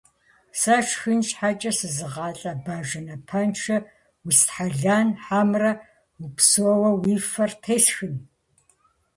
Сэ 0.59 0.75
шхын 0.87 1.19
щхьэкӀэ 1.27 1.71
сызыгъалӀэ 1.77 2.53
Бажэ 2.63 2.99
напэншэ, 3.07 3.77
устхьэлэн 4.27 5.07
хьэмэрэ 5.23 5.71
упсэууэ 6.23 6.89
уи 7.01 7.15
фэр 7.31 7.51
тесхын?! 7.63 8.15